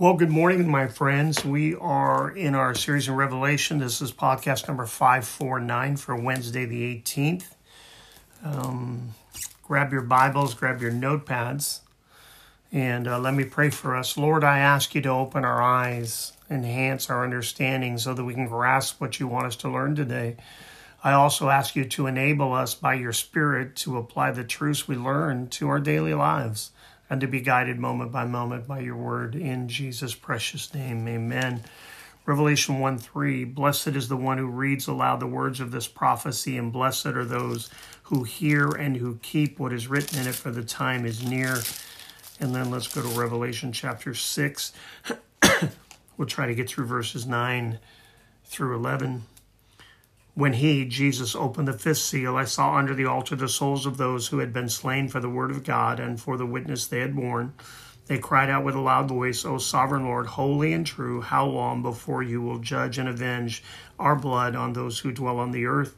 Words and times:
Well, 0.00 0.14
good 0.14 0.30
morning, 0.30 0.70
my 0.70 0.86
friends. 0.86 1.44
We 1.44 1.74
are 1.74 2.30
in 2.30 2.54
our 2.54 2.72
series 2.72 3.08
in 3.08 3.16
Revelation. 3.16 3.80
This 3.80 4.00
is 4.00 4.12
podcast 4.12 4.68
number 4.68 4.86
549 4.86 5.96
for 5.96 6.14
Wednesday, 6.14 6.66
the 6.66 7.02
18th. 7.02 7.46
Um, 8.44 9.14
grab 9.64 9.92
your 9.92 10.02
Bibles, 10.02 10.54
grab 10.54 10.80
your 10.80 10.92
notepads, 10.92 11.80
and 12.70 13.08
uh, 13.08 13.18
let 13.18 13.34
me 13.34 13.42
pray 13.42 13.70
for 13.70 13.96
us. 13.96 14.16
Lord, 14.16 14.44
I 14.44 14.60
ask 14.60 14.94
you 14.94 15.00
to 15.00 15.08
open 15.08 15.44
our 15.44 15.60
eyes, 15.60 16.32
enhance 16.48 17.10
our 17.10 17.24
understanding 17.24 17.98
so 17.98 18.14
that 18.14 18.22
we 18.22 18.34
can 18.34 18.46
grasp 18.46 19.00
what 19.00 19.18
you 19.18 19.26
want 19.26 19.46
us 19.46 19.56
to 19.56 19.68
learn 19.68 19.96
today. 19.96 20.36
I 21.02 21.10
also 21.10 21.48
ask 21.48 21.74
you 21.74 21.84
to 21.84 22.06
enable 22.06 22.52
us 22.52 22.72
by 22.72 22.94
your 22.94 23.12
Spirit 23.12 23.74
to 23.78 23.96
apply 23.96 24.30
the 24.30 24.44
truths 24.44 24.86
we 24.86 24.94
learn 24.94 25.48
to 25.48 25.68
our 25.68 25.80
daily 25.80 26.14
lives 26.14 26.70
and 27.10 27.20
to 27.20 27.26
be 27.26 27.40
guided 27.40 27.78
moment 27.78 28.12
by 28.12 28.24
moment 28.24 28.66
by 28.66 28.80
your 28.80 28.96
word 28.96 29.34
in 29.34 29.68
Jesus' 29.68 30.14
precious 30.14 30.72
name. 30.74 31.06
Amen. 31.08 31.62
Revelation 32.26 32.78
1 32.78 32.98
3 32.98 33.44
Blessed 33.44 33.88
is 33.88 34.08
the 34.08 34.16
one 34.16 34.36
who 34.36 34.48
reads 34.48 34.86
aloud 34.86 35.20
the 35.20 35.26
words 35.26 35.60
of 35.60 35.70
this 35.70 35.88
prophecy, 35.88 36.58
and 36.58 36.70
blessed 36.70 37.06
are 37.06 37.24
those 37.24 37.70
who 38.04 38.24
hear 38.24 38.68
and 38.68 38.98
who 38.98 39.18
keep 39.22 39.58
what 39.58 39.72
is 39.72 39.88
written 39.88 40.18
in 40.20 40.26
it, 40.26 40.34
for 40.34 40.50
the 40.50 40.62
time 40.62 41.06
is 41.06 41.24
near. 41.26 41.56
And 42.38 42.54
then 42.54 42.70
let's 42.70 42.86
go 42.86 43.02
to 43.02 43.08
Revelation 43.18 43.72
chapter 43.72 44.12
6. 44.12 44.72
we'll 46.18 46.28
try 46.28 46.46
to 46.46 46.54
get 46.54 46.68
through 46.68 46.86
verses 46.86 47.26
9 47.26 47.78
through 48.44 48.76
11. 48.76 49.24
When 50.38 50.52
he, 50.52 50.84
Jesus, 50.84 51.34
opened 51.34 51.66
the 51.66 51.72
fifth 51.72 51.98
seal, 51.98 52.36
I 52.36 52.44
saw 52.44 52.76
under 52.76 52.94
the 52.94 53.06
altar 53.06 53.34
the 53.34 53.48
souls 53.48 53.86
of 53.86 53.96
those 53.96 54.28
who 54.28 54.38
had 54.38 54.52
been 54.52 54.68
slain 54.68 55.08
for 55.08 55.18
the 55.18 55.28
word 55.28 55.50
of 55.50 55.64
God 55.64 55.98
and 55.98 56.20
for 56.20 56.36
the 56.36 56.46
witness 56.46 56.86
they 56.86 57.00
had 57.00 57.16
borne. 57.16 57.54
They 58.06 58.18
cried 58.18 58.48
out 58.48 58.62
with 58.62 58.76
a 58.76 58.80
loud 58.80 59.08
voice, 59.08 59.44
O 59.44 59.58
sovereign 59.58 60.04
Lord, 60.04 60.26
holy 60.28 60.72
and 60.72 60.86
true, 60.86 61.22
how 61.22 61.44
long 61.44 61.82
before 61.82 62.22
you 62.22 62.40
will 62.40 62.60
judge 62.60 62.98
and 62.98 63.08
avenge 63.08 63.64
our 63.98 64.14
blood 64.14 64.54
on 64.54 64.74
those 64.74 65.00
who 65.00 65.10
dwell 65.10 65.40
on 65.40 65.50
the 65.50 65.66
earth? 65.66 65.96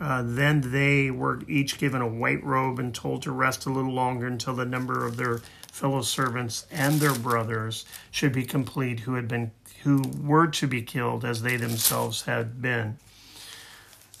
Uh, 0.00 0.22
then 0.24 0.70
they 0.70 1.10
were 1.10 1.40
each 1.48 1.78
given 1.78 2.00
a 2.00 2.06
white 2.06 2.44
robe 2.44 2.78
and 2.78 2.94
told 2.94 3.22
to 3.22 3.32
rest 3.32 3.66
a 3.66 3.70
little 3.70 3.90
longer 3.90 4.28
until 4.28 4.54
the 4.54 4.64
number 4.64 5.04
of 5.04 5.16
their 5.16 5.40
fellow 5.72 6.02
servants 6.02 6.64
and 6.70 7.00
their 7.00 7.12
brothers 7.12 7.86
should 8.12 8.32
be 8.32 8.44
complete 8.44 9.00
who 9.00 9.14
had 9.14 9.26
been 9.26 9.50
who 9.82 10.04
were 10.22 10.46
to 10.46 10.68
be 10.68 10.80
killed 10.80 11.24
as 11.24 11.42
they 11.42 11.56
themselves 11.56 12.22
had 12.22 12.62
been. 12.62 12.96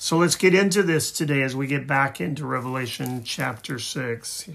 So 0.00 0.18
let's 0.18 0.36
get 0.36 0.54
into 0.54 0.84
this 0.84 1.10
today 1.10 1.42
as 1.42 1.56
we 1.56 1.66
get 1.66 1.88
back 1.88 2.20
into 2.20 2.46
Revelation 2.46 3.24
chapter 3.24 3.80
6. 3.80 4.48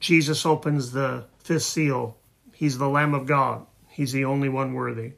Jesus 0.00 0.46
opens 0.46 0.92
the 0.92 1.26
fifth 1.44 1.64
seal. 1.64 2.16
He's 2.54 2.78
the 2.78 2.88
Lamb 2.88 3.12
of 3.12 3.26
God, 3.26 3.66
He's 3.90 4.12
the 4.12 4.24
only 4.24 4.48
one 4.48 4.72
worthy. 4.72 5.12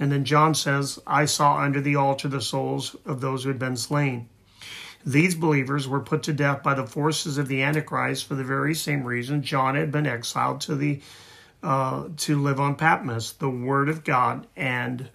And 0.00 0.10
then 0.10 0.24
John 0.24 0.56
says, 0.56 0.98
I 1.06 1.26
saw 1.26 1.58
under 1.58 1.80
the 1.80 1.94
altar 1.94 2.26
the 2.26 2.40
souls 2.40 2.96
of 3.06 3.20
those 3.20 3.44
who 3.44 3.50
had 3.50 3.58
been 3.60 3.76
slain. 3.76 4.28
These 5.06 5.36
believers 5.36 5.86
were 5.86 6.00
put 6.00 6.24
to 6.24 6.32
death 6.32 6.64
by 6.64 6.74
the 6.74 6.84
forces 6.84 7.38
of 7.38 7.46
the 7.46 7.62
Antichrist 7.62 8.26
for 8.26 8.34
the 8.34 8.42
very 8.42 8.74
same 8.74 9.04
reason 9.04 9.44
John 9.44 9.76
had 9.76 9.92
been 9.92 10.08
exiled 10.08 10.60
to 10.62 10.74
the 10.74 11.00
uh, 11.62 12.08
to 12.16 12.42
live 12.42 12.58
on 12.58 12.74
Patmos, 12.74 13.30
the 13.30 13.48
Word 13.48 13.88
of 13.88 14.02
God 14.02 14.48
and 14.56 15.08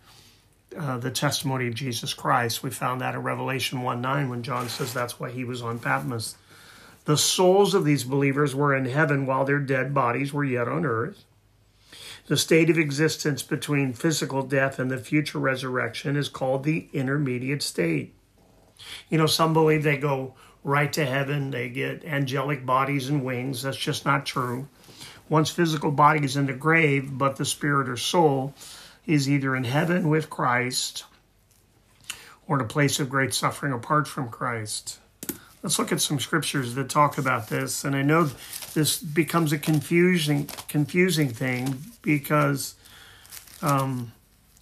uh, 0.76 0.98
the 0.98 1.12
testimony 1.12 1.68
of 1.68 1.76
Jesus 1.76 2.14
Christ. 2.14 2.64
We 2.64 2.70
found 2.70 3.02
that 3.02 3.16
in 3.16 3.24
Revelation 3.24 3.82
1 3.82 4.02
9 4.02 4.30
when 4.30 4.44
John 4.44 4.68
says 4.70 4.94
that's 4.94 5.20
why 5.20 5.32
he 5.32 5.44
was 5.44 5.62
on 5.62 5.80
Patmos. 5.80 6.36
The 7.06 7.18
souls 7.18 7.74
of 7.74 7.86
these 7.86 8.04
believers 8.04 8.54
were 8.54 8.76
in 8.76 8.86
heaven 8.86 9.26
while 9.26 9.46
their 9.46 9.60
dead 9.60 9.94
bodies 9.94 10.34
were 10.34 10.44
yet 10.44 10.68
on 10.68 10.86
earth. 10.86 11.24
The 12.28 12.36
state 12.36 12.70
of 12.70 12.78
existence 12.78 13.44
between 13.44 13.94
physical 13.94 14.42
death 14.42 14.80
and 14.80 14.92
the 14.92 14.98
future 14.98 15.40
resurrection 15.40 16.18
is 16.18 16.28
called 16.28 16.66
the 16.66 16.90
intermediate 16.92 17.64
state. 17.64 18.14
You 19.10 19.18
know, 19.18 19.26
some 19.26 19.54
believe 19.54 19.84
they 19.84 19.96
go 19.96 20.34
right 20.66 20.92
to 20.92 21.06
heaven, 21.06 21.52
they 21.52 21.70
get 21.70 22.04
angelic 22.04 22.66
bodies 22.66 23.08
and 23.08 23.24
wings. 23.24 23.64
That's 23.64 23.78
just 23.78 24.06
not 24.06 24.26
true. 24.26 24.68
Once 25.30 25.50
physical 25.50 25.92
body 25.92 26.26
is 26.26 26.36
in 26.36 26.46
the 26.46 26.54
grave, 26.54 27.18
but 27.18 27.38
the 27.38 27.46
spirit 27.46 27.88
or 27.88 27.96
soul 27.96 28.54
is 29.08 29.30
either 29.30 29.56
in 29.56 29.64
heaven 29.64 30.10
with 30.10 30.30
Christ 30.30 31.06
or 32.46 32.58
in 32.58 32.62
a 32.62 32.68
place 32.68 33.00
of 33.00 33.10
great 33.10 33.34
suffering 33.34 33.74
apart 33.74 34.08
from 34.08 34.30
Christ. 34.30 35.00
Let's 35.64 35.80
look 35.80 35.92
at 35.92 36.02
some 36.02 36.20
scriptures 36.20 36.76
that 36.76 36.90
talk 36.90 37.18
about 37.18 37.50
this. 37.50 37.84
And 37.84 37.96
I 37.96 38.04
know 38.04 38.30
this 38.74 39.00
becomes 39.00 39.52
a 39.52 39.58
confusing, 39.58 40.50
confusing 40.68 41.30
thing 41.30 41.78
because 42.02 42.76
um, 43.62 44.12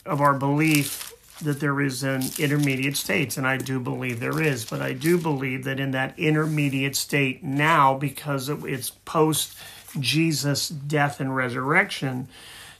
of 0.05 0.21
our 0.21 0.33
belief 0.33 1.11
that 1.41 1.59
there 1.59 1.81
is 1.81 2.01
an 2.03 2.23
intermediate 2.39 2.95
state, 2.95 3.35
and 3.35 3.45
I 3.45 3.57
do 3.57 3.79
believe 3.79 4.21
there 4.21 4.41
is, 4.41 4.63
but 4.63 4.81
I 4.81 4.93
do 4.93 5.17
believe 5.17 5.65
that 5.65 5.81
in 5.81 5.91
that 5.91 6.17
intermediate 6.17 6.95
state 6.95 7.43
now, 7.43 7.93
because 7.97 8.47
it's 8.47 8.89
post 8.89 9.53
Jesus' 9.99 10.69
death 10.69 11.19
and 11.19 11.35
resurrection, 11.35 12.29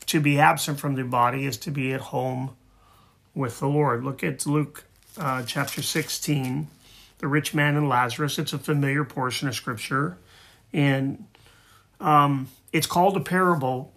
to 0.08 0.20
be 0.20 0.40
absent 0.40 0.80
from 0.80 0.96
the 0.96 1.04
body 1.04 1.46
is 1.46 1.58
to 1.58 1.72
be 1.72 1.94
at 1.94 2.02
home 2.02 2.56
with 3.34 3.60
the 3.60 3.68
Lord. 3.68 4.04
Look 4.04 4.24
at 4.24 4.46
Luke 4.46 4.86
uh, 5.18 5.44
chapter 5.44 5.82
16, 5.82 6.68
the 7.20 7.28
rich 7.28 7.54
man 7.54 7.76
and 7.76 7.90
Lazarus. 7.90 8.38
It's 8.38 8.54
a 8.54 8.58
familiar 8.58 9.04
portion 9.04 9.48
of 9.48 9.56
scripture. 9.56 10.18
And 10.74 11.26
um, 12.00 12.50
it's 12.72 12.88
called 12.88 13.18
a 13.18 13.22
parable, 13.22 13.94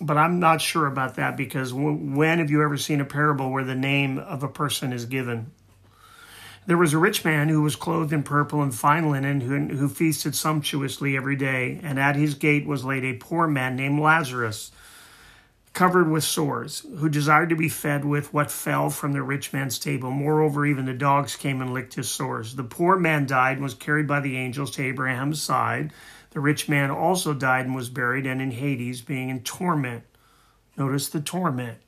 but 0.00 0.16
I'm 0.16 0.40
not 0.40 0.60
sure 0.60 0.86
about 0.86 1.16
that 1.16 1.36
because 1.36 1.72
when 1.72 2.38
have 2.38 2.50
you 2.50 2.62
ever 2.62 2.76
seen 2.76 3.00
a 3.00 3.04
parable 3.04 3.50
where 3.50 3.64
the 3.64 3.74
name 3.74 4.18
of 4.18 4.42
a 4.42 4.48
person 4.48 4.92
is 4.92 5.04
given? 5.04 5.52
There 6.66 6.78
was 6.78 6.92
a 6.92 6.98
rich 6.98 7.24
man 7.24 7.48
who 7.48 7.62
was 7.62 7.74
clothed 7.74 8.12
in 8.12 8.22
purple 8.22 8.62
and 8.62 8.74
fine 8.74 9.10
linen, 9.10 9.40
who, 9.40 9.76
who 9.76 9.88
feasted 9.88 10.34
sumptuously 10.34 11.16
every 11.16 11.34
day, 11.34 11.80
and 11.82 11.98
at 11.98 12.16
his 12.16 12.34
gate 12.34 12.66
was 12.66 12.84
laid 12.84 13.04
a 13.04 13.14
poor 13.14 13.46
man 13.48 13.76
named 13.76 13.98
Lazarus 13.98 14.70
covered 15.72 16.10
with 16.10 16.24
sores, 16.24 16.84
who 16.98 17.08
desired 17.08 17.48
to 17.48 17.56
be 17.56 17.68
fed 17.68 18.04
with 18.04 18.34
what 18.34 18.50
fell 18.50 18.90
from 18.90 19.12
the 19.12 19.22
rich 19.22 19.52
man's 19.52 19.78
table. 19.78 20.10
Moreover, 20.10 20.66
even 20.66 20.84
the 20.84 20.92
dogs 20.92 21.36
came 21.36 21.60
and 21.60 21.72
licked 21.72 21.94
his 21.94 22.08
sores. 22.08 22.56
The 22.56 22.64
poor 22.64 22.98
man 22.98 23.26
died 23.26 23.54
and 23.54 23.62
was 23.62 23.74
carried 23.74 24.06
by 24.06 24.20
the 24.20 24.36
angels 24.36 24.72
to 24.72 24.84
Abraham's 24.84 25.40
side. 25.40 25.92
The 26.30 26.40
rich 26.40 26.68
man 26.68 26.90
also 26.90 27.34
died 27.34 27.66
and 27.66 27.74
was 27.74 27.88
buried, 27.88 28.26
and 28.26 28.42
in 28.42 28.50
Hades, 28.50 29.00
being 29.00 29.28
in 29.28 29.42
torment. 29.42 30.04
Notice 30.76 31.08
the 31.08 31.20
torment. 31.20 31.78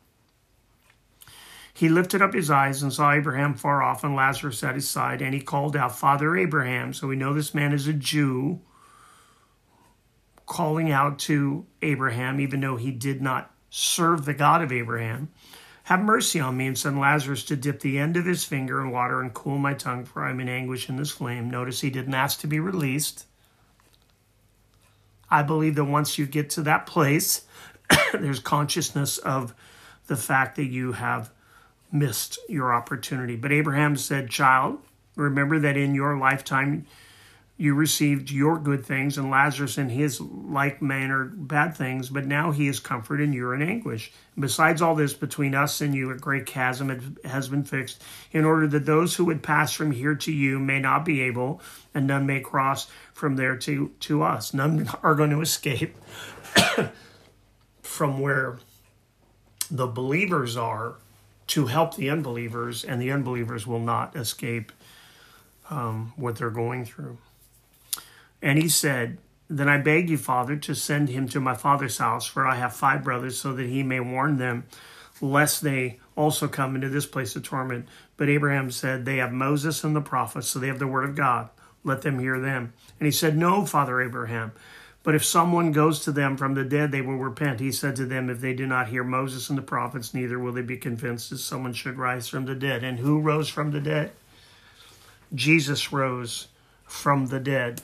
He 1.75 1.89
lifted 1.89 2.21
up 2.21 2.35
his 2.35 2.51
eyes 2.51 2.83
and 2.83 2.93
saw 2.93 3.13
Abraham 3.13 3.55
far 3.55 3.83
off 3.83 4.05
and 4.05 4.15
Lazarus 4.15 4.63
at 4.63 4.75
his 4.75 4.89
side, 4.89 5.23
and 5.23 5.35
he 5.35 5.41
called 5.41 5.77
out, 5.77 5.97
Father 5.97 6.37
Abraham. 6.37 6.93
So 6.93 7.09
we 7.09 7.17
know 7.17 7.33
this 7.33 7.55
man 7.55 7.73
is 7.73 7.89
a 7.89 7.93
Jew 7.93 8.61
calling 10.47 10.91
out 10.91 11.19
to 11.21 11.67
Abraham, 11.81 12.41
even 12.41 12.61
though 12.61 12.77
he 12.77 12.91
did 12.91 13.23
not 13.23 13.52
serve 13.75 14.27
the 14.27 14.35
God 14.35 14.61
of 14.61 14.71
Abraham. 14.71 15.31
Have 15.85 16.01
mercy 16.01 16.39
on 16.39 16.59
me 16.59 16.67
and 16.67 16.79
send 16.79 17.01
Lazarus 17.01 17.43
to 17.47 17.57
dip 17.57 17.81
the 17.81 17.99
end 17.99 18.19
of 18.19 18.27
his 18.27 18.45
finger 18.45 18.83
in 18.83 18.91
water 18.91 19.21
and 19.21 19.33
cool 19.33 19.57
my 19.57 19.73
tongue, 19.73 20.05
for 20.05 20.23
I'm 20.23 20.41
in 20.41 20.49
anguish 20.49 20.91
in 20.91 20.97
this 20.97 21.11
flame. 21.11 21.51
Notice 21.51 21.81
he 21.81 21.89
didn't 21.89 22.15
ask 22.15 22.39
to 22.41 22.47
be 22.47 22.61
released. 22.61 23.25
I 25.31 25.43
believe 25.43 25.75
that 25.77 25.87
once 25.87 26.19
you 26.19 26.27
get 26.27 26.51
to 26.51 26.63
that 26.63 26.85
place, 26.85 27.47
there's 28.13 28.41
consciousness 28.41 29.17
of 29.17 29.55
the 30.07 30.17
fact 30.17 30.57
that 30.57 30.67
you 30.67 30.93
have 30.93 31.33
missed 31.91 32.39
your 32.51 32.75
opportunity. 32.75 33.37
But 33.37 33.53
Abraham 33.53 33.97
said, 33.97 34.29
Child, 34.29 34.81
remember 35.17 35.59
that 35.59 35.79
in 35.79 35.95
your 35.95 36.19
lifetime 36.19 36.87
you 37.63 37.75
received 37.77 38.29
your 38.29 38.59
good 38.59 38.85
things, 38.85 39.17
and 39.17 39.31
Lazarus 39.31 39.79
in 39.79 39.89
his 39.89 40.21
like 40.21 40.83
manner 40.83 41.27
bad 41.27 41.77
things, 41.77 42.09
but 42.09 42.27
now 42.27 42.51
he 42.51 42.67
is 42.67 42.81
comforted 42.81 43.27
and 43.27 43.33
you're 43.33 43.55
in 43.55 43.63
anguish. 43.63 44.11
Besides 44.37 44.83
all 44.83 44.97
this, 44.97 45.15
between 45.15 45.55
us 45.55 45.81
and 45.81 45.95
you, 45.95 46.11
a 46.11 46.17
great 46.17 46.45
chasm 46.45 47.17
has 47.25 47.47
been 47.47 47.63
fixed, 47.63 48.03
in 48.33 48.45
order 48.45 48.67
that 48.67 48.85
those 48.85 49.15
who 49.15 49.27
would 49.27 49.45
pass 49.45 49.73
from 49.73 49.93
here 49.93 50.17
to 50.17 50.33
you 50.33 50.59
may 50.59 50.81
not 50.81 51.05
be 51.05 51.21
able, 51.21 51.63
and 51.95 52.09
none 52.09 52.27
may 52.27 52.41
cross 52.41 52.89
from 53.13 53.37
there 53.37 53.57
to, 53.59 53.93
to 54.01 54.25
us. 54.25 54.53
None 54.53 54.89
are 55.05 55.15
going 55.15 55.31
to 55.31 55.41
escape 55.41 55.95
from 57.81 58.19
where 58.19 58.59
the 59.71 59.87
believers 59.87 60.57
are 60.57 60.97
to 61.47 61.67
help 61.67 61.95
the 61.95 62.11
unbelievers, 62.11 62.83
and 62.83 63.01
the 63.01 63.13
unbelievers 63.13 63.69
will 63.69 63.79
not 63.79 64.17
escape 64.17 64.73
um, 65.71 66.13
what 66.17 66.35
they're 66.35 66.51
going 66.51 66.85
through. 66.85 67.19
And 68.43 68.59
he 68.59 68.69
said, 68.69 69.19
Then 69.49 69.69
I 69.69 69.79
beg 69.79 70.11
you, 70.11 70.19
Father, 70.19 70.57
to 70.57 70.75
send 70.75 71.09
him 71.09 71.29
to 71.29 71.41
my 71.41 71.55
father's 71.55 71.99
house, 71.99 72.27
for 72.27 72.47
I 72.47 72.57
have 72.57 72.75
five 72.75 73.05
brothers, 73.05 73.39
so 73.39 73.53
that 73.55 73.69
he 73.69 73.83
may 73.85 74.01
warn 74.01 74.37
them, 74.37 74.67
lest 75.21 75.63
they 75.63 76.01
also 76.17 76.49
come 76.49 76.75
into 76.75 76.89
this 76.89 77.07
place 77.07 77.37
of 77.37 77.45
torment. 77.45 77.87
But 78.17 78.29
Abraham 78.29 78.71
said, 78.71 79.05
They 79.05 79.19
have 79.19 79.33
Moses 79.33 79.85
and 79.85 79.95
the 79.95 80.01
prophets, 80.01 80.49
so 80.49 80.59
they 80.59 80.67
have 80.67 80.81
the 80.81 80.87
word 80.89 81.09
of 81.09 81.15
God. 81.15 81.49
Let 81.85 82.03
them 82.03 82.19
hear 82.19 82.39
them. 82.41 82.73
And 82.99 83.07
he 83.07 83.13
said, 83.13 83.37
No, 83.37 83.65
Father 83.65 84.01
Abraham, 84.01 84.53
But 85.05 85.15
if 85.15 85.25
someone 85.25 85.73
goes 85.73 86.01
to 86.01 86.13
them 86.13 86.37
from 86.37 86.55
the 86.55 86.65
dead, 86.65 86.93
they 86.93 87.01
will 87.01 87.17
repent. 87.17 87.61
He 87.61 87.73
said 87.73 87.97
to 87.97 88.07
them, 88.07 88.29
If 88.29 88.41
they 88.41 88.55
do 88.55 88.67
not 88.67 88.89
hear 88.89 89.05
Moses 89.05 89.49
and 89.49 89.59
the 89.59 89.63
prophets, 89.63 90.15
neither 90.15 90.39
will 90.39 90.53
they 90.53 90.63
be 90.63 90.77
convinced 90.77 91.31
that 91.31 91.39
someone 91.39 91.73
should 91.73 91.99
rise 91.99 92.29
from 92.29 92.45
the 92.47 92.55
dead. 92.55 92.85
And 92.85 92.99
who 92.99 93.21
rose 93.21 93.49
from 93.49 93.71
the 93.71 93.81
dead? 93.81 94.13
Jesus 95.35 95.93
rose 95.93 96.49
from 96.85 97.27
the 97.27 97.41
dead. 97.41 97.83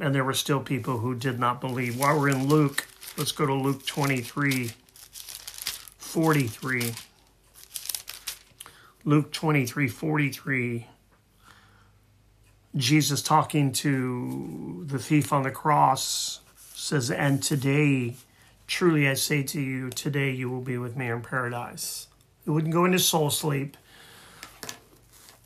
And 0.00 0.14
there 0.14 0.24
were 0.24 0.34
still 0.34 0.60
people 0.60 0.98
who 0.98 1.14
did 1.14 1.38
not 1.38 1.60
believe. 1.60 1.98
While 1.98 2.18
we're 2.18 2.30
in 2.30 2.48
Luke, 2.48 2.86
let's 3.16 3.32
go 3.32 3.46
to 3.46 3.54
Luke 3.54 3.86
23 3.86 4.72
43. 6.14 6.94
Luke 9.04 9.32
23 9.32 9.88
43. 9.88 10.86
Jesus 12.76 13.22
talking 13.22 13.70
to 13.72 14.84
the 14.86 14.98
thief 14.98 15.32
on 15.32 15.44
the 15.44 15.50
cross 15.50 16.40
says, 16.56 17.10
And 17.10 17.42
today, 17.42 18.14
truly 18.66 19.08
I 19.08 19.14
say 19.14 19.42
to 19.44 19.60
you, 19.60 19.90
today 19.90 20.30
you 20.30 20.50
will 20.50 20.60
be 20.60 20.78
with 20.78 20.96
me 20.96 21.08
in 21.08 21.22
paradise. 21.22 22.08
He 22.44 22.50
wouldn't 22.50 22.72
go 22.72 22.84
into 22.84 22.98
soul 22.98 23.30
sleep. 23.30 23.76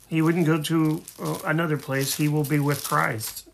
He 0.07 0.21
wouldn't 0.21 0.47
go 0.47 0.61
to 0.63 1.03
uh, 1.21 1.39
another 1.45 1.77
place. 1.77 2.15
He 2.15 2.27
will 2.27 2.43
be 2.43 2.59
with 2.59 2.83
Christ. 2.83 3.48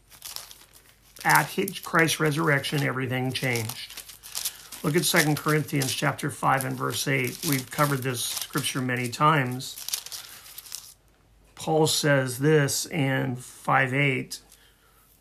At 1.25 1.57
Christ's 1.83 2.19
resurrection, 2.19 2.83
everything 2.83 3.31
changed. 3.33 3.95
Look 4.83 4.95
at 4.95 5.03
2 5.03 5.33
Corinthians 5.33 5.91
chapter 5.91 6.29
5 6.29 6.65
and 6.65 6.77
verse 6.77 7.07
8. 7.07 7.47
We've 7.49 7.69
covered 7.71 8.03
this 8.03 8.23
scripture 8.23 8.79
many 8.79 9.09
times. 9.09 9.75
Paul 11.55 11.87
says 11.87 12.37
this 12.37 12.85
in 12.85 13.37
5 13.37 13.93
8 13.95 14.39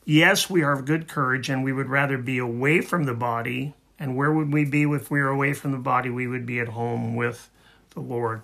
Yes, 0.05 0.51
we 0.51 0.62
are 0.62 0.75
of 0.75 0.85
good 0.85 1.09
courage, 1.09 1.49
and 1.49 1.65
we 1.65 1.73
would 1.73 1.89
rather 1.89 2.19
be 2.19 2.37
away 2.37 2.83
from 2.83 3.05
the 3.05 3.15
body. 3.15 3.73
And 3.99 4.15
where 4.15 4.31
would 4.31 4.53
we 4.53 4.67
be 4.67 4.83
if 4.83 5.11
we 5.11 5.23
were 5.23 5.29
away 5.29 5.55
from 5.55 5.73
the 5.73 5.79
body? 5.79 6.11
We 6.11 6.27
would 6.27 6.45
be 6.45 6.61
at 6.61 6.69
home 6.69 7.17
with 7.17 7.49
the 7.95 8.01
Lord. 8.01 8.43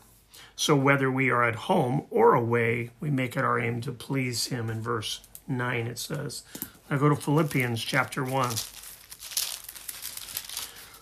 So 0.57 0.75
whether 0.75 1.11
we 1.11 1.29
are 1.29 1.45
at 1.45 1.57
home 1.57 2.07
or 2.09 2.33
away, 2.33 2.91
we 3.01 3.11
make 3.11 3.37
it 3.37 3.45
our 3.45 3.61
aim 3.61 3.83
to 3.83 3.93
please 3.93 4.47
Him. 4.47 4.71
In 4.71 4.81
verse 4.81 5.21
9, 5.47 5.87
it 5.87 5.99
says. 5.99 6.45
Now 6.91 6.99
go 6.99 7.09
to 7.09 7.15
Philippians 7.15 7.85
chapter 7.85 8.25
1. 8.25 8.51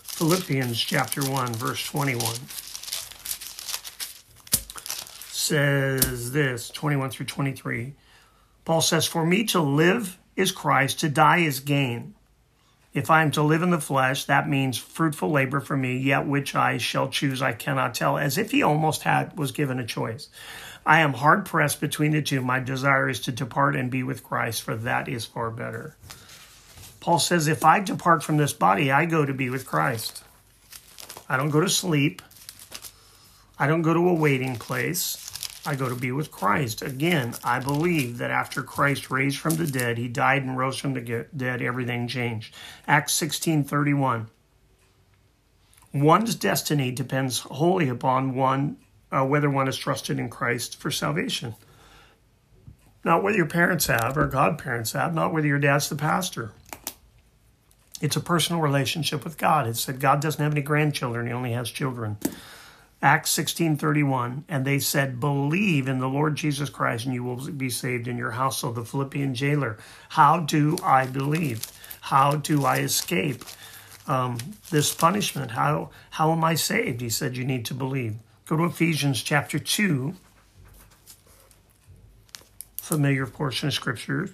Philippians 0.03 0.79
chapter 0.79 1.27
1, 1.27 1.53
verse 1.53 1.83
21 1.87 2.35
says 5.31 6.31
this 6.31 6.69
21 6.69 7.09
through 7.09 7.25
23. 7.25 7.95
Paul 8.65 8.81
says, 8.81 9.07
For 9.07 9.25
me 9.25 9.45
to 9.45 9.59
live 9.61 10.19
is 10.35 10.51
Christ, 10.51 10.99
to 10.99 11.09
die 11.09 11.39
is 11.39 11.59
gain. 11.59 12.13
If 12.93 13.09
I 13.09 13.23
am 13.23 13.31
to 13.31 13.41
live 13.41 13.63
in 13.63 13.71
the 13.71 13.81
flesh, 13.81 14.25
that 14.25 14.47
means 14.47 14.77
fruitful 14.77 15.31
labor 15.31 15.59
for 15.59 15.75
me, 15.75 15.97
yet 15.97 16.27
which 16.27 16.53
I 16.53 16.77
shall 16.77 17.09
choose 17.09 17.41
I 17.41 17.53
cannot 17.53 17.95
tell, 17.95 18.19
as 18.19 18.37
if 18.37 18.51
he 18.51 18.61
almost 18.61 19.01
had 19.01 19.35
was 19.35 19.51
given 19.51 19.79
a 19.79 19.87
choice. 19.87 20.27
I 20.85 21.01
am 21.01 21.13
hard 21.13 21.45
pressed 21.45 21.81
between 21.81 22.11
the 22.11 22.21
two. 22.21 22.41
My 22.41 22.59
desire 22.59 23.09
is 23.09 23.19
to 23.21 23.31
depart 23.31 23.75
and 23.75 23.91
be 23.91 24.03
with 24.03 24.23
Christ, 24.23 24.63
for 24.63 24.75
that 24.75 25.07
is 25.07 25.25
far 25.25 25.51
better. 25.51 25.95
Paul 26.99 27.19
says, 27.19 27.47
If 27.47 27.63
I 27.63 27.79
depart 27.79 28.23
from 28.23 28.37
this 28.37 28.53
body, 28.53 28.91
I 28.91 29.05
go 29.05 29.25
to 29.25 29.33
be 29.33 29.49
with 29.49 29.65
Christ. 29.65 30.23
I 31.27 31.37
don't 31.37 31.49
go 31.49 31.61
to 31.61 31.69
sleep. 31.69 32.21
I 33.57 33.67
don't 33.67 33.81
go 33.81 33.93
to 33.93 34.09
a 34.09 34.13
waiting 34.13 34.55
place. 34.55 35.25
I 35.65 35.75
go 35.75 35.89
to 35.89 35.95
be 35.95 36.11
with 36.11 36.31
Christ. 36.31 36.81
Again, 36.81 37.35
I 37.43 37.59
believe 37.59 38.17
that 38.17 38.31
after 38.31 38.63
Christ 38.63 39.11
raised 39.11 39.37
from 39.37 39.55
the 39.55 39.67
dead, 39.67 39.97
he 39.97 40.07
died 40.07 40.43
and 40.43 40.57
rose 40.57 40.77
from 40.77 40.93
the 40.93 41.27
dead, 41.35 41.61
everything 41.61 42.07
changed. 42.07 42.55
Acts 42.87 43.13
16:31. 43.13 44.29
One's 45.93 46.35
destiny 46.35 46.91
depends 46.91 47.39
wholly 47.39 47.89
upon 47.89 48.35
one 48.35 48.77
uh, 49.11 49.25
whether 49.25 49.49
one 49.49 49.67
is 49.67 49.77
trusted 49.77 50.19
in 50.19 50.29
Christ 50.29 50.79
for 50.79 50.91
salvation. 50.91 51.55
Not 53.03 53.23
whether 53.23 53.37
your 53.37 53.45
parents 53.45 53.87
have 53.87 54.17
or 54.17 54.27
godparents 54.27 54.91
have, 54.91 55.13
not 55.13 55.33
whether 55.33 55.47
your 55.47 55.59
dad's 55.59 55.89
the 55.89 55.95
pastor. 55.95 56.51
It's 58.01 58.15
a 58.15 58.21
personal 58.21 58.61
relationship 58.61 59.23
with 59.23 59.37
God. 59.37 59.67
It 59.67 59.77
said 59.77 59.99
God 59.99 60.21
doesn't 60.21 60.41
have 60.41 60.53
any 60.53 60.61
grandchildren, 60.61 61.27
he 61.27 61.33
only 61.33 61.53
has 61.53 61.69
children. 61.69 62.17
Acts 63.01 63.31
16:31 63.31 64.43
and 64.49 64.65
they 64.65 64.79
said 64.79 65.21
believe 65.21 65.87
in 65.87 65.99
the 65.99 66.09
Lord 66.09 66.35
Jesus 66.35 66.69
Christ 66.69 67.05
and 67.05 67.13
you 67.13 67.23
will 67.23 67.49
be 67.51 67.69
saved 67.69 68.09
in 68.09 68.17
your 68.17 68.31
household 68.31 68.75
the 68.75 68.83
Philippian 68.83 69.33
jailer 69.33 69.77
how 70.09 70.41
do 70.41 70.77
I 70.83 71.05
believe 71.05 71.67
how 72.01 72.35
do 72.35 72.65
I 72.65 72.79
escape 72.79 73.45
um, 74.05 74.37
this 74.69 74.93
punishment 74.93 75.51
how 75.51 75.91
how 76.11 76.33
am 76.33 76.43
I 76.43 76.55
saved 76.55 76.99
he 76.99 77.09
said 77.09 77.37
you 77.37 77.45
need 77.45 77.65
to 77.67 77.73
believe 77.73 78.15
go 78.49 78.57
to 78.57 78.65
Ephesians 78.65 79.21
chapter 79.21 79.59
2 79.59 80.15
familiar 82.77 83.27
portion 83.27 83.67
of 83.67 83.73
scripture 83.75 84.31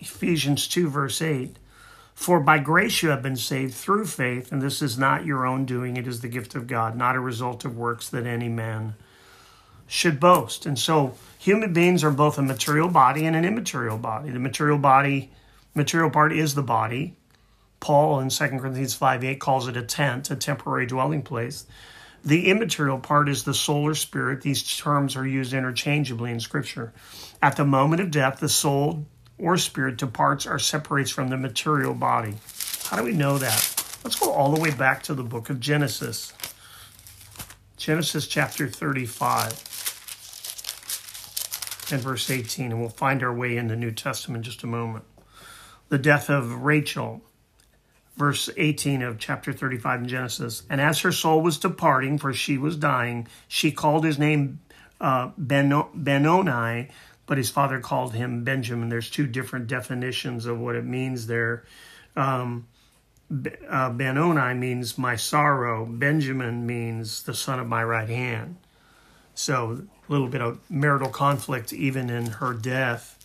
Ephesians 0.00 0.66
2 0.66 0.90
verse 0.90 1.22
8 1.22 1.56
for 2.14 2.40
by 2.40 2.58
grace 2.58 3.02
you 3.02 3.10
have 3.10 3.22
been 3.22 3.36
saved 3.36 3.74
through 3.74 4.04
faith, 4.04 4.52
and 4.52 4.62
this 4.62 4.80
is 4.80 4.96
not 4.96 5.26
your 5.26 5.44
own 5.46 5.64
doing, 5.64 5.96
it 5.96 6.06
is 6.06 6.20
the 6.20 6.28
gift 6.28 6.54
of 6.54 6.68
God, 6.68 6.96
not 6.96 7.16
a 7.16 7.20
result 7.20 7.64
of 7.64 7.76
works 7.76 8.08
that 8.10 8.26
any 8.26 8.48
man 8.48 8.94
should 9.88 10.20
boast. 10.20 10.64
And 10.64 10.78
so 10.78 11.14
human 11.38 11.72
beings 11.72 12.04
are 12.04 12.12
both 12.12 12.38
a 12.38 12.42
material 12.42 12.88
body 12.88 13.26
and 13.26 13.34
an 13.34 13.44
immaterial 13.44 13.98
body. 13.98 14.30
The 14.30 14.38
material 14.38 14.78
body, 14.78 15.32
material 15.74 16.10
part 16.10 16.32
is 16.32 16.54
the 16.54 16.62
body. 16.62 17.16
Paul 17.82 18.20
in 18.20 18.30
2 18.30 18.48
Corinthians 18.60 18.94
5 18.94 19.24
8 19.24 19.40
calls 19.40 19.66
it 19.66 19.76
a 19.76 19.82
tent, 19.82 20.30
a 20.30 20.36
temporary 20.36 20.86
dwelling 20.86 21.22
place. 21.22 21.66
The 22.24 22.48
immaterial 22.48 23.00
part 23.00 23.28
is 23.28 23.42
the 23.42 23.52
soul 23.52 23.88
or 23.88 23.96
spirit. 23.96 24.42
These 24.42 24.76
terms 24.78 25.16
are 25.16 25.26
used 25.26 25.52
interchangeably 25.52 26.30
in 26.30 26.38
Scripture. 26.38 26.92
At 27.42 27.56
the 27.56 27.64
moment 27.64 28.00
of 28.00 28.12
death, 28.12 28.38
the 28.38 28.48
soul 28.48 29.04
or 29.36 29.56
spirit 29.56 29.96
departs 29.96 30.46
or 30.46 30.60
separates 30.60 31.10
from 31.10 31.28
the 31.28 31.36
material 31.36 31.92
body. 31.92 32.36
How 32.84 32.96
do 32.96 33.02
we 33.02 33.12
know 33.12 33.38
that? 33.38 33.84
Let's 34.04 34.18
go 34.18 34.30
all 34.30 34.54
the 34.54 34.60
way 34.60 34.70
back 34.70 35.02
to 35.04 35.14
the 35.14 35.24
book 35.24 35.50
of 35.50 35.58
Genesis. 35.58 36.32
Genesis 37.76 38.28
chapter 38.28 38.68
35 38.68 39.50
and 41.90 42.00
verse 42.00 42.30
18, 42.30 42.70
and 42.70 42.80
we'll 42.80 42.90
find 42.90 43.24
our 43.24 43.34
way 43.34 43.56
in 43.56 43.66
the 43.66 43.74
New 43.74 43.90
Testament 43.90 44.44
in 44.46 44.50
just 44.52 44.62
a 44.62 44.68
moment. 44.68 45.04
The 45.88 45.98
death 45.98 46.30
of 46.30 46.62
Rachel, 46.62 47.22
verse 48.16 48.50
18 48.56 49.02
of 49.02 49.18
chapter 49.18 49.52
35 49.52 50.02
in 50.02 50.08
Genesis. 50.08 50.62
And 50.68 50.80
as 50.80 51.00
her 51.00 51.12
soul 51.12 51.40
was 51.40 51.58
departing, 51.58 52.18
for 52.18 52.32
she 52.32 52.58
was 52.58 52.76
dying, 52.76 53.26
she 53.48 53.72
called 53.72 54.04
his 54.04 54.18
name 54.18 54.60
uh, 55.00 55.30
Benoni, 55.38 56.88
but 57.26 57.38
his 57.38 57.50
father 57.50 57.80
called 57.80 58.14
him 58.14 58.44
Benjamin. 58.44 58.88
There's 58.88 59.10
two 59.10 59.26
different 59.26 59.66
definitions 59.66 60.46
of 60.46 60.58
what 60.58 60.76
it 60.76 60.84
means 60.84 61.26
there. 61.26 61.64
Um, 62.16 62.66
uh, 63.68 63.90
Benoni 63.90 64.54
means 64.54 64.98
my 64.98 65.16
sorrow. 65.16 65.86
Benjamin 65.86 66.66
means 66.66 67.22
the 67.22 67.34
son 67.34 67.58
of 67.58 67.66
my 67.66 67.82
right 67.82 68.08
hand. 68.08 68.56
So 69.34 69.86
a 70.08 70.12
little 70.12 70.28
bit 70.28 70.42
of 70.42 70.60
marital 70.70 71.08
conflict 71.08 71.72
even 71.72 72.10
in 72.10 72.26
her 72.26 72.52
death 72.52 73.18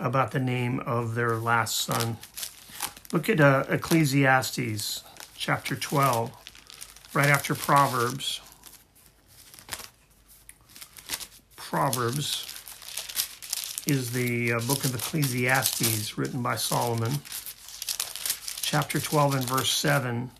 about 0.00 0.32
the 0.32 0.40
name 0.40 0.80
of 0.80 1.14
their 1.14 1.36
last 1.36 1.76
son. 1.76 2.16
Look 3.10 3.30
at 3.30 3.40
uh, 3.40 3.64
Ecclesiastes 3.70 5.02
chapter 5.34 5.74
12, 5.74 6.30
right 7.14 7.28
after 7.28 7.54
Proverbs. 7.54 8.42
Proverbs 11.56 12.44
is 13.86 14.12
the 14.12 14.52
uh, 14.52 14.60
book 14.60 14.84
of 14.84 14.94
Ecclesiastes 14.94 16.18
written 16.18 16.42
by 16.42 16.56
Solomon. 16.56 17.12
Chapter 18.60 19.00
12 19.00 19.36
and 19.36 19.44
verse 19.44 19.70
7 19.70 20.30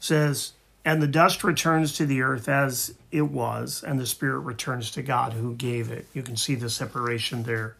says, 0.00 0.54
And 0.84 1.00
the 1.00 1.06
dust 1.06 1.44
returns 1.44 1.92
to 1.92 2.06
the 2.06 2.22
earth 2.22 2.48
as 2.48 2.94
it 3.12 3.30
was, 3.30 3.84
and 3.86 4.00
the 4.00 4.06
spirit 4.06 4.40
returns 4.40 4.90
to 4.92 5.02
God 5.02 5.34
who 5.34 5.54
gave 5.54 5.92
it. 5.92 6.06
You 6.12 6.24
can 6.24 6.36
see 6.36 6.56
the 6.56 6.70
separation 6.70 7.44
there. 7.44 7.76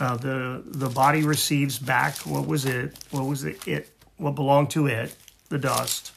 Uh, 0.00 0.16
the 0.16 0.62
the 0.64 0.88
body 0.88 1.24
receives 1.24 1.78
back 1.78 2.16
what 2.18 2.46
was 2.46 2.64
it, 2.64 2.98
what 3.10 3.24
was 3.24 3.44
it, 3.44 3.66
it, 3.66 3.90
what 4.16 4.34
belonged 4.34 4.70
to 4.70 4.86
it, 4.86 5.14
the 5.48 5.58
dust, 5.58 6.12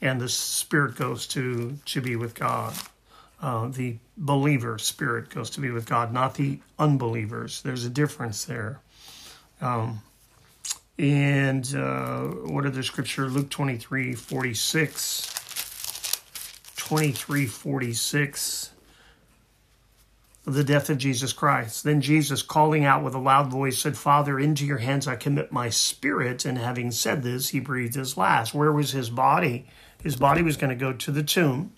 and 0.00 0.20
the 0.20 0.28
spirit 0.28 0.96
goes 0.96 1.26
to 1.28 1.78
to 1.86 2.00
be 2.00 2.16
with 2.16 2.34
God 2.34 2.74
uh, 3.40 3.68
the 3.68 3.96
believer 4.16 4.78
spirit 4.78 5.30
goes 5.30 5.50
to 5.50 5.60
be 5.60 5.70
with 5.70 5.86
God, 5.86 6.12
not 6.12 6.34
the 6.34 6.58
unbelievers. 6.78 7.62
There's 7.62 7.84
a 7.84 7.90
difference 7.90 8.44
there. 8.44 8.80
Um, 9.60 10.00
and 10.98 11.72
uh, 11.76 12.22
what 12.22 12.66
other 12.66 12.82
scripture? 12.82 13.28
Luke 13.28 13.50
23 13.50 14.14
46. 14.14 15.34
23 16.76 17.46
46. 17.46 18.70
Of 20.48 20.54
the 20.54 20.64
death 20.64 20.88
of 20.88 20.96
Jesus 20.96 21.34
Christ. 21.34 21.84
Then 21.84 22.00
Jesus, 22.00 22.40
calling 22.40 22.82
out 22.84 23.04
with 23.04 23.14
a 23.14 23.18
loud 23.18 23.50
voice, 23.50 23.78
said, 23.78 23.98
Father, 23.98 24.40
into 24.40 24.64
your 24.64 24.78
hands 24.78 25.06
I 25.06 25.14
commit 25.14 25.52
my 25.52 25.68
spirit. 25.68 26.46
And 26.46 26.56
having 26.56 26.90
said 26.90 27.22
this, 27.22 27.50
he 27.50 27.60
breathed 27.60 27.94
his 27.94 28.16
last. 28.16 28.54
Where 28.54 28.72
was 28.72 28.92
his 28.92 29.10
body? 29.10 29.66
His 30.02 30.16
body 30.16 30.42
was 30.42 30.56
going 30.56 30.70
to 30.70 30.76
go 30.76 30.94
to 30.94 31.10
the 31.10 31.22
tomb, 31.22 31.72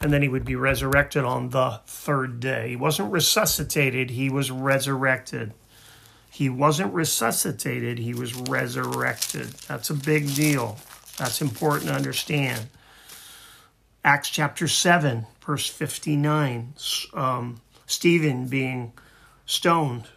and 0.00 0.12
then 0.12 0.22
he 0.22 0.28
would 0.28 0.44
be 0.44 0.56
resurrected 0.56 1.24
on 1.24 1.50
the 1.50 1.80
third 1.86 2.40
day. 2.40 2.70
He 2.70 2.76
wasn't 2.76 3.12
resuscitated, 3.12 4.10
he 4.10 4.28
was 4.28 4.50
resurrected. 4.50 5.54
He 6.30 6.48
wasn't 6.48 6.92
resuscitated, 6.94 7.98
he 7.98 8.12
was 8.12 8.34
resurrected. 8.34 9.46
That's 9.68 9.90
a 9.90 9.94
big 9.94 10.34
deal. 10.34 10.78
That's 11.16 11.40
important 11.40 11.90
to 11.90 11.94
understand. 11.94 12.68
Acts 14.04 14.30
chapter 14.30 14.66
7, 14.66 15.26
verse 15.46 15.68
59, 15.68 16.74
um, 17.14 17.60
Stephen 17.86 18.48
being 18.48 18.92
stoned. 19.46 20.08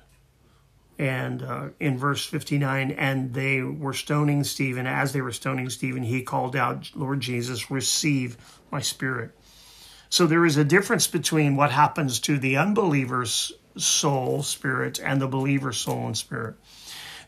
And 0.98 1.44
uh, 1.44 1.70
in 1.80 1.98
verse 1.98 2.26
59, 2.26 2.92
and 2.92 3.34
they 3.34 3.62
were 3.62 3.94
stoning 3.94 4.44
Stephen. 4.44 4.86
As 4.86 5.14
they 5.14 5.22
were 5.22 5.32
stoning 5.32 5.70
Stephen, 5.70 6.04
he 6.04 6.24
called 6.24 6.58
out, 6.58 6.90
Lord 6.94 7.22
Jesus, 7.22 7.72
receive 7.72 8.36
my 8.70 8.82
spirit. 8.82 9.32
So 10.10 10.28
there 10.28 10.46
is 10.46 10.58
a 10.58 10.66
difference 10.66 11.08
between 11.08 11.56
what 11.56 11.72
happens 11.72 12.20
to 12.22 12.38
the 12.38 12.58
unbeliever's 12.58 13.54
soul, 13.78 14.44
spirit, 14.44 15.00
and 15.02 15.22
the 15.22 15.28
believer's 15.28 15.78
soul 15.78 16.08
and 16.08 16.18
spirit. 16.18 16.56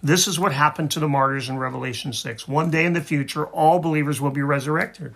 This 0.04 0.28
is 0.28 0.38
what 0.38 0.52
happened 0.52 0.92
to 0.92 1.00
the 1.00 1.08
martyrs 1.08 1.48
in 1.48 1.58
Revelation 1.58 2.12
6. 2.12 2.48
One 2.48 2.72
day 2.72 2.86
in 2.86 2.92
the 2.92 3.00
future, 3.00 3.46
all 3.46 3.80
believers 3.80 4.20
will 4.20 4.32
be 4.32 4.42
resurrected 4.42 5.14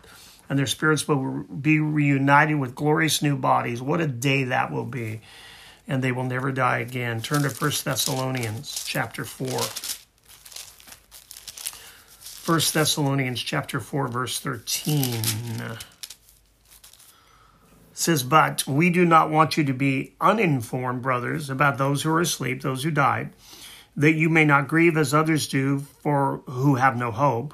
and 0.50 0.58
their 0.60 0.68
spirits 0.68 1.08
will 1.08 1.44
be 1.44 1.80
reunited 1.80 2.60
with 2.60 2.76
glorious 2.76 3.22
new 3.22 3.38
bodies. 3.38 3.82
What 3.82 4.02
a 4.02 4.08
day 4.08 4.44
that 4.46 4.72
will 4.72 4.86
be. 4.86 5.22
And 5.88 6.04
they 6.04 6.12
will 6.12 6.24
never 6.24 6.52
die 6.52 6.80
again. 6.80 7.22
Turn 7.22 7.44
to 7.44 7.50
1 7.50 7.72
Thessalonians 7.84 8.84
chapter 8.86 9.24
4. 9.24 9.48
1 12.46 12.62
Thessalonians 12.74 13.42
chapter 13.42 13.80
4 13.80 14.08
verse 14.08 14.40
13 14.40 15.22
says, 17.98 18.24
But 18.24 18.68
we 18.68 18.90
do 18.90 19.06
not 19.06 19.32
want 19.32 19.58
you 19.58 19.64
to 19.64 19.74
be 19.74 20.14
uninformed, 20.22 21.02
brothers, 21.02 21.50
about 21.50 21.78
those 21.78 22.04
who 22.04 22.12
are 22.12 22.22
asleep, 22.22 22.62
those 22.62 22.84
who 22.84 22.92
died, 22.92 23.32
that 23.96 24.14
you 24.14 24.30
may 24.30 24.46
not 24.46 24.68
grieve 24.68 24.98
as 24.98 25.14
others 25.14 25.48
do, 25.48 25.80
for 25.80 26.44
who 26.46 26.76
have 26.76 26.98
no 26.98 27.12
hope. 27.12 27.54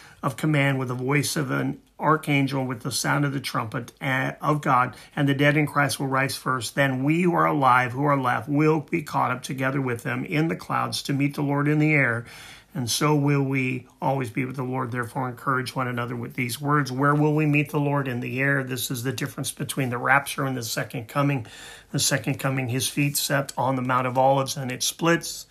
of 0.23 0.37
command, 0.37 0.79
with 0.79 0.87
the 0.87 0.93
voice 0.93 1.35
of 1.35 1.51
an 1.51 1.81
archangel 2.01 2.65
with 2.65 2.81
the 2.81 2.91
sound 2.91 3.23
of 3.23 3.31
the 3.31 3.39
trumpet 3.39 3.91
uh, 4.01 4.33
of 4.41 4.61
God, 4.61 4.95
and 5.15 5.29
the 5.29 5.33
dead 5.33 5.55
in 5.55 5.67
Christ 5.67 5.99
will 5.99 6.07
rise 6.07 6.35
first. 6.35 6.75
Then 6.75 7.03
we 7.03 7.21
who 7.21 7.33
are 7.35 7.45
alive, 7.45 7.93
who 7.93 8.03
are 8.03 8.19
left, 8.19 8.49
will 8.49 8.81
be 8.81 9.03
caught 9.03 9.31
up 9.31 9.43
together 9.43 9.79
with 9.79 10.03
them 10.03 10.25
in 10.25 10.47
the 10.47 10.55
clouds 10.55 11.03
to 11.03 11.13
meet 11.13 11.35
the 11.35 11.43
Lord 11.43 11.67
in 11.67 11.79
the 11.79 11.93
air. 11.93 12.25
And 12.73 12.89
so 12.89 13.13
will 13.13 13.43
we 13.43 13.85
always 14.01 14.29
be 14.29 14.45
with 14.45 14.55
the 14.55 14.63
Lord. 14.63 14.91
Therefore, 14.91 15.27
encourage 15.27 15.75
one 15.75 15.89
another 15.89 16.15
with 16.15 16.35
these 16.35 16.61
words. 16.61 16.89
Where 16.89 17.13
will 17.13 17.35
we 17.35 17.45
meet 17.45 17.69
the 17.69 17.79
Lord? 17.79 18.07
In 18.07 18.21
the 18.21 18.39
air. 18.39 18.63
This 18.63 18.89
is 18.89 19.03
the 19.03 19.11
difference 19.11 19.51
between 19.51 19.89
the 19.89 19.97
rapture 19.97 20.45
and 20.45 20.55
the 20.55 20.63
second 20.63 21.09
coming. 21.09 21.45
The 21.91 21.99
second 21.99 22.39
coming, 22.39 22.69
his 22.69 22.87
feet 22.87 23.17
set 23.17 23.51
on 23.57 23.75
the 23.75 23.81
Mount 23.81 24.07
of 24.07 24.17
Olives, 24.17 24.55
and 24.55 24.71
it 24.71 24.83
splits 24.83 25.47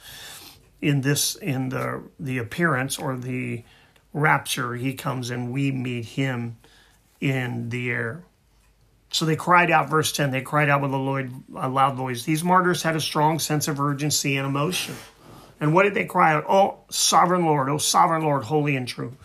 in 0.80 1.02
this 1.02 1.34
in 1.34 1.68
the 1.68 2.02
the 2.18 2.38
appearance 2.38 2.98
or 2.98 3.14
the 3.18 3.64
rapture, 4.12 4.74
he 4.74 4.94
comes 4.94 5.30
and 5.30 5.52
we 5.52 5.70
meet 5.70 6.04
him 6.04 6.56
in 7.20 7.68
the 7.68 7.90
air. 7.90 8.22
So 9.12 9.24
they 9.24 9.36
cried 9.36 9.70
out, 9.70 9.90
verse 9.90 10.12
10, 10.12 10.30
they 10.30 10.40
cried 10.40 10.68
out 10.68 10.82
with 10.82 10.92
a 10.92 11.68
loud 11.68 11.94
voice. 11.96 12.24
These 12.24 12.44
martyrs 12.44 12.82
had 12.82 12.94
a 12.96 13.00
strong 13.00 13.38
sense 13.38 13.66
of 13.66 13.80
urgency 13.80 14.36
and 14.36 14.46
emotion. 14.46 14.94
And 15.58 15.74
what 15.74 15.82
did 15.82 15.94
they 15.94 16.04
cry 16.04 16.34
out? 16.34 16.44
Oh, 16.48 16.78
sovereign 16.90 17.44
Lord, 17.44 17.68
oh, 17.68 17.78
sovereign 17.78 18.22
Lord, 18.22 18.44
holy 18.44 18.76
and 18.76 18.86
true. 18.86 19.16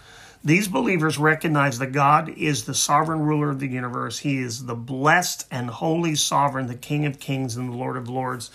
These 0.44 0.68
believers 0.68 1.18
recognize 1.18 1.80
that 1.80 1.92
God 1.92 2.30
is 2.30 2.66
the 2.66 2.74
sovereign 2.76 3.22
ruler 3.22 3.50
of 3.50 3.60
the 3.60 3.68
universe. 3.68 4.20
He 4.20 4.40
is 4.40 4.66
the 4.66 4.76
blessed 4.76 5.48
and 5.50 5.70
holy 5.70 6.16
sovereign, 6.16 6.68
the 6.68 6.76
King 6.76 7.06
of 7.06 7.20
kings 7.20 7.56
and 7.56 7.72
the 7.72 7.78
Lord 7.78 7.96
of 7.98 8.10
lords, 8.10 8.52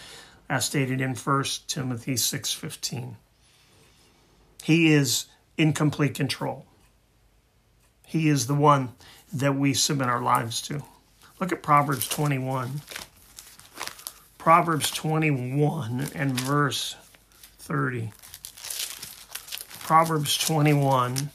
as 0.49 0.65
stated 0.65 1.01
in 1.01 1.15
1 1.15 1.45
Timothy 1.67 2.15
6.15. 2.15 3.15
He 4.63 4.93
is 4.93 5.27
in 5.61 5.75
complete 5.75 6.15
control. 6.15 6.65
He 8.07 8.31
is 8.31 8.47
the 8.47 8.55
one 8.55 8.95
that 9.31 9.55
we 9.55 9.75
submit 9.75 10.09
our 10.09 10.23
lives 10.23 10.63
to. 10.63 10.83
Look 11.39 11.53
at 11.53 11.63
Proverbs 11.63 12.09
21. 12.09 12.81
Proverbs 14.39 14.91
21 14.91 16.09
and 16.15 16.33
verse 16.41 16.97
30. 17.59 18.11
Proverbs 19.81 20.39
21. 20.39 21.29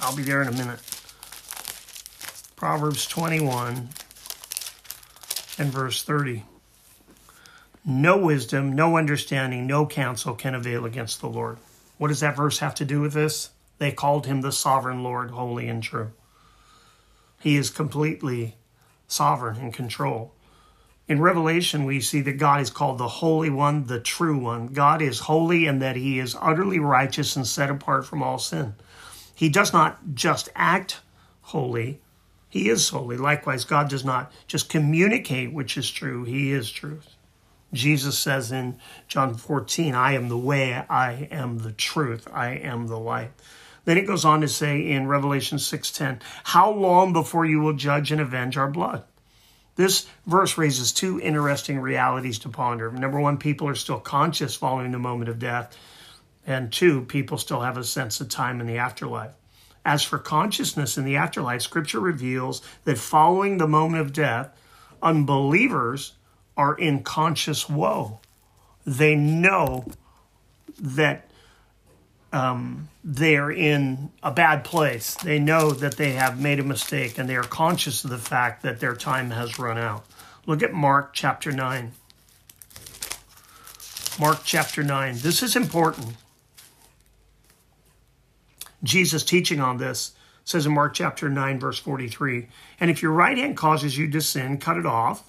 I'll 0.00 0.16
be 0.16 0.22
there 0.22 0.42
in 0.42 0.48
a 0.48 0.52
minute. 0.52 0.80
Proverbs 2.54 3.08
21 3.08 3.88
and 5.58 5.72
verse 5.72 6.04
30. 6.04 6.44
No 7.88 8.18
wisdom, 8.18 8.72
no 8.72 8.96
understanding, 8.96 9.64
no 9.64 9.86
counsel 9.86 10.34
can 10.34 10.56
avail 10.56 10.84
against 10.84 11.20
the 11.20 11.28
Lord. 11.28 11.58
What 11.98 12.08
does 12.08 12.18
that 12.18 12.34
verse 12.34 12.58
have 12.58 12.74
to 12.76 12.84
do 12.84 13.00
with 13.00 13.12
this? 13.12 13.50
They 13.78 13.92
called 13.92 14.26
him 14.26 14.40
the 14.40 14.50
sovereign 14.50 15.04
Lord, 15.04 15.30
holy 15.30 15.68
and 15.68 15.80
true. 15.80 16.10
He 17.38 17.54
is 17.54 17.70
completely 17.70 18.56
sovereign 19.06 19.58
in 19.58 19.70
control. 19.70 20.32
In 21.06 21.20
Revelation, 21.20 21.84
we 21.84 22.00
see 22.00 22.20
that 22.22 22.38
God 22.38 22.60
is 22.60 22.70
called 22.70 22.98
the 22.98 23.06
Holy 23.06 23.50
One, 23.50 23.86
the 23.86 24.00
True 24.00 24.36
One. 24.36 24.66
God 24.66 25.00
is 25.00 25.20
holy 25.20 25.68
and 25.68 25.80
that 25.80 25.94
He 25.94 26.18
is 26.18 26.36
utterly 26.40 26.80
righteous 26.80 27.36
and 27.36 27.46
set 27.46 27.70
apart 27.70 28.04
from 28.04 28.20
all 28.20 28.40
sin. 28.40 28.74
He 29.32 29.48
does 29.48 29.72
not 29.72 30.00
just 30.14 30.48
act 30.56 31.02
holy, 31.42 32.00
He 32.48 32.68
is 32.68 32.88
holy. 32.88 33.16
Likewise, 33.16 33.64
God 33.64 33.88
does 33.88 34.04
not 34.04 34.32
just 34.48 34.68
communicate 34.68 35.52
which 35.52 35.78
is 35.78 35.88
true, 35.88 36.24
He 36.24 36.50
is 36.50 36.68
truth. 36.68 37.15
Jesus 37.76 38.18
says 38.18 38.50
in 38.50 38.78
John 39.08 39.34
14, 39.34 39.94
I 39.94 40.12
am 40.12 40.28
the 40.28 40.38
way, 40.38 40.74
I 40.74 41.28
am 41.30 41.58
the 41.58 41.72
truth, 41.72 42.26
I 42.32 42.48
am 42.50 42.88
the 42.88 42.98
light. 42.98 43.30
Then 43.84 43.98
it 43.98 44.06
goes 44.06 44.24
on 44.24 44.40
to 44.40 44.48
say 44.48 44.80
in 44.90 45.06
Revelation 45.06 45.58
6:10, 45.58 46.20
"How 46.42 46.70
long 46.70 47.12
before 47.12 47.46
you 47.46 47.60
will 47.60 47.72
judge 47.72 48.10
and 48.10 48.20
avenge 48.20 48.56
our 48.56 48.68
blood?" 48.68 49.04
This 49.76 50.06
verse 50.26 50.58
raises 50.58 50.90
two 50.90 51.20
interesting 51.20 51.78
realities 51.78 52.38
to 52.40 52.48
ponder. 52.48 52.90
Number 52.90 53.20
one, 53.20 53.36
people 53.36 53.68
are 53.68 53.76
still 53.76 54.00
conscious 54.00 54.56
following 54.56 54.90
the 54.90 54.98
moment 54.98 55.28
of 55.28 55.38
death, 55.38 55.76
and 56.44 56.72
two, 56.72 57.02
people 57.02 57.38
still 57.38 57.60
have 57.60 57.76
a 57.76 57.84
sense 57.84 58.20
of 58.20 58.28
time 58.28 58.60
in 58.60 58.66
the 58.66 58.78
afterlife. 58.78 59.32
As 59.84 60.02
for 60.02 60.18
consciousness 60.18 60.98
in 60.98 61.04
the 61.04 61.16
afterlife, 61.16 61.62
scripture 61.62 62.00
reveals 62.00 62.62
that 62.84 62.98
following 62.98 63.58
the 63.58 63.68
moment 63.68 64.00
of 64.00 64.12
death, 64.12 64.48
unbelievers 65.00 66.14
are 66.56 66.74
in 66.74 67.02
conscious 67.02 67.68
woe. 67.68 68.20
They 68.86 69.14
know 69.14 69.86
that 70.80 71.28
um, 72.32 72.88
they 73.04 73.36
are 73.36 73.50
in 73.50 74.10
a 74.22 74.30
bad 74.30 74.64
place. 74.64 75.14
They 75.14 75.38
know 75.38 75.70
that 75.70 75.96
they 75.96 76.12
have 76.12 76.40
made 76.40 76.60
a 76.60 76.64
mistake 76.64 77.18
and 77.18 77.28
they 77.28 77.36
are 77.36 77.42
conscious 77.42 78.04
of 78.04 78.10
the 78.10 78.18
fact 78.18 78.62
that 78.62 78.80
their 78.80 78.94
time 78.94 79.30
has 79.30 79.58
run 79.58 79.78
out. 79.78 80.04
Look 80.46 80.62
at 80.62 80.72
Mark 80.72 81.12
chapter 81.12 81.50
9. 81.50 81.92
Mark 84.18 84.40
chapter 84.44 84.82
9. 84.82 85.18
This 85.18 85.42
is 85.42 85.56
important. 85.56 86.14
Jesus 88.82 89.24
teaching 89.24 89.60
on 89.60 89.78
this 89.78 90.12
says 90.44 90.64
in 90.64 90.72
Mark 90.72 90.94
chapter 90.94 91.28
9, 91.28 91.58
verse 91.58 91.78
43 91.78 92.46
And 92.80 92.90
if 92.90 93.02
your 93.02 93.12
right 93.12 93.36
hand 93.36 93.56
causes 93.56 93.98
you 93.98 94.10
to 94.10 94.20
sin, 94.20 94.58
cut 94.58 94.76
it 94.76 94.86
off. 94.86 95.28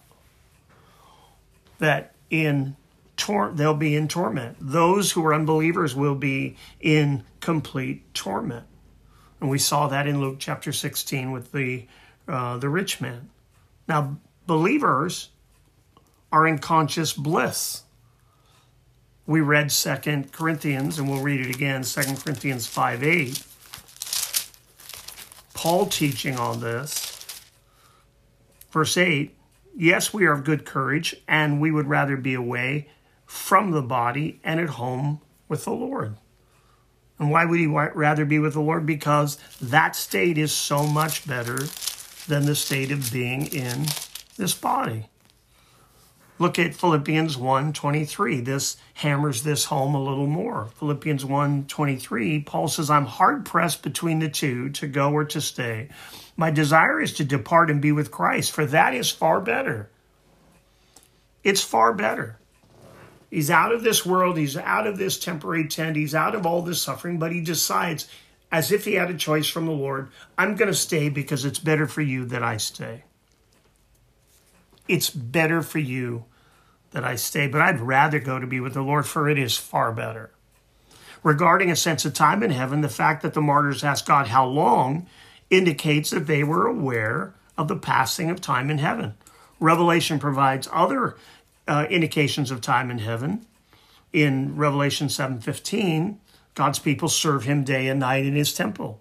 That 1.81 2.13
in 2.29 2.77
tor- 3.17 3.51
they'll 3.53 3.73
be 3.75 3.95
in 3.95 4.07
torment. 4.07 4.57
Those 4.59 5.11
who 5.11 5.25
are 5.25 5.33
unbelievers 5.33 5.95
will 5.95 6.15
be 6.15 6.55
in 6.79 7.23
complete 7.39 8.13
torment. 8.13 8.65
And 9.39 9.49
we 9.49 9.57
saw 9.57 9.87
that 9.87 10.07
in 10.07 10.21
Luke 10.21 10.37
chapter 10.39 10.71
16 10.71 11.31
with 11.31 11.51
the 11.51 11.87
uh, 12.27 12.57
the 12.57 12.69
rich 12.69 13.01
man. 13.01 13.29
Now, 13.87 14.17
believers 14.47 15.29
are 16.31 16.47
in 16.47 16.59
conscious 16.59 17.13
bliss. 17.13 17.83
We 19.25 19.41
read 19.41 19.71
Second 19.71 20.31
Corinthians, 20.31 20.97
and 20.97 21.09
we'll 21.09 21.21
read 21.21 21.41
it 21.41 21.53
again, 21.53 21.83
Second 21.83 22.23
Corinthians 22.23 22.67
5 22.67 23.03
8. 23.03 23.43
Paul 25.53 25.85
teaching 25.87 26.37
on 26.37 26.59
this. 26.59 27.41
Verse 28.71 28.97
8 28.97 29.35
Yes, 29.75 30.13
we 30.13 30.25
are 30.25 30.33
of 30.33 30.43
good 30.43 30.65
courage, 30.65 31.15
and 31.27 31.61
we 31.61 31.71
would 31.71 31.87
rather 31.87 32.17
be 32.17 32.33
away 32.33 32.89
from 33.25 33.71
the 33.71 33.81
body 33.81 34.39
and 34.43 34.59
at 34.59 34.69
home 34.69 35.21
with 35.47 35.65
the 35.65 35.71
Lord. 35.71 36.17
And 37.17 37.29
why 37.29 37.45
would 37.45 37.59
he 37.59 37.67
rather 37.67 38.25
be 38.25 38.39
with 38.39 38.53
the 38.53 38.61
Lord? 38.61 38.85
Because 38.85 39.37
that 39.61 39.95
state 39.95 40.37
is 40.37 40.51
so 40.51 40.87
much 40.87 41.27
better 41.27 41.59
than 42.27 42.45
the 42.45 42.55
state 42.55 42.91
of 42.91 43.11
being 43.13 43.45
in 43.47 43.85
this 44.37 44.53
body. 44.55 45.10
Look 46.41 46.57
at 46.57 46.73
Philippians 46.73 47.37
1:23. 47.37 48.41
This 48.41 48.77
hammers 48.95 49.43
this 49.43 49.65
home 49.65 49.93
a 49.93 50.01
little 50.01 50.25
more. 50.25 50.69
Philippians 50.79 51.23
1:23, 51.23 52.39
Paul 52.39 52.67
says, 52.67 52.89
"I'm 52.89 53.05
hard 53.05 53.45
pressed 53.45 53.83
between 53.83 54.17
the 54.17 54.27
two, 54.27 54.69
to 54.71 54.87
go 54.87 55.11
or 55.11 55.23
to 55.23 55.39
stay. 55.39 55.89
My 56.35 56.49
desire 56.49 56.99
is 56.99 57.13
to 57.13 57.23
depart 57.23 57.69
and 57.69 57.79
be 57.79 57.91
with 57.91 58.09
Christ, 58.09 58.53
for 58.53 58.65
that 58.65 58.95
is 58.95 59.11
far 59.11 59.39
better." 59.39 59.91
It's 61.43 61.61
far 61.61 61.93
better. 61.93 62.39
He's 63.29 63.51
out 63.51 63.71
of 63.71 63.83
this 63.83 64.03
world. 64.03 64.35
He's 64.35 64.57
out 64.57 64.87
of 64.87 64.97
this 64.97 65.19
temporary 65.19 65.67
tent. 65.67 65.95
He's 65.95 66.15
out 66.15 66.33
of 66.33 66.47
all 66.47 66.63
this 66.63 66.81
suffering, 66.81 67.19
but 67.19 67.31
he 67.31 67.41
decides, 67.41 68.07
as 68.51 68.71
if 68.71 68.85
he 68.85 68.95
had 68.95 69.11
a 69.11 69.15
choice 69.15 69.47
from 69.47 69.67
the 69.67 69.71
Lord, 69.73 70.09
I'm 70.39 70.55
going 70.55 70.71
to 70.71 70.73
stay 70.73 71.07
because 71.07 71.45
it's 71.45 71.59
better 71.59 71.85
for 71.85 72.01
you 72.01 72.25
that 72.25 72.41
I 72.41 72.57
stay. 72.57 73.03
It's 74.87 75.11
better 75.11 75.61
for 75.61 75.77
you 75.77 76.25
that 76.91 77.03
I 77.03 77.15
stay, 77.15 77.47
but 77.47 77.61
I'd 77.61 77.79
rather 77.79 78.19
go 78.19 78.39
to 78.39 78.47
be 78.47 78.59
with 78.59 78.73
the 78.73 78.81
Lord, 78.81 79.05
for 79.05 79.29
it 79.29 79.39
is 79.39 79.57
far 79.57 79.91
better. 79.91 80.31
Regarding 81.23 81.69
a 81.69 81.75
sense 81.75 82.03
of 82.05 82.13
time 82.13 82.43
in 82.43 82.51
heaven, 82.51 82.81
the 82.81 82.89
fact 82.89 83.21
that 83.21 83.33
the 83.33 83.41
martyrs 83.41 83.83
asked 83.83 84.07
God 84.07 84.27
how 84.27 84.45
long 84.45 85.07
indicates 85.49 86.09
that 86.09 86.27
they 86.27 86.43
were 86.43 86.67
aware 86.67 87.33
of 87.57 87.67
the 87.67 87.75
passing 87.75 88.29
of 88.29 88.41
time 88.41 88.69
in 88.69 88.79
heaven. 88.79 89.13
Revelation 89.59 90.19
provides 90.19 90.67
other 90.71 91.15
uh, 91.67 91.85
indications 91.89 92.49
of 92.49 92.61
time 92.61 92.89
in 92.89 92.97
heaven. 92.97 93.45
In 94.11 94.55
Revelation 94.57 95.07
7:15, 95.07 96.17
God's 96.55 96.79
people 96.79 97.07
serve 97.07 97.43
him 97.43 97.63
day 97.63 97.87
and 97.87 97.99
night 97.99 98.25
in 98.25 98.35
his 98.35 98.53
temple. 98.53 98.99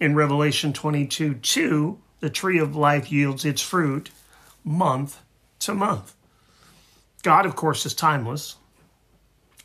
In 0.00 0.14
Revelation 0.14 0.72
22 0.72 1.34
2, 1.34 1.98
the 2.20 2.30
tree 2.30 2.58
of 2.58 2.76
life 2.76 3.10
yields 3.10 3.44
its 3.44 3.60
fruit 3.60 4.10
month 4.64 5.20
to 5.58 5.74
month. 5.74 6.14
God, 7.22 7.46
of 7.46 7.56
course, 7.56 7.86
is 7.86 7.94
timeless. 7.94 8.56